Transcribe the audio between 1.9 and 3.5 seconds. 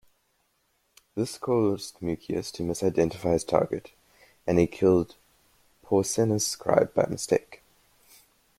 Mucius to misidentify his